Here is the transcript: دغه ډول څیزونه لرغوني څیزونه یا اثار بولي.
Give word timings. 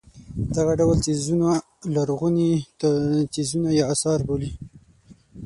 دغه 0.55 0.73
ډول 0.79 0.97
څیزونه 1.05 1.49
لرغوني 1.95 2.51
څیزونه 3.33 3.69
یا 3.79 3.85
اثار 3.93 4.19
بولي. 4.27 4.51